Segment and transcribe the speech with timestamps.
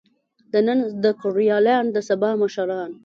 [0.51, 2.91] د نن زده کړيالان د سبا مشران.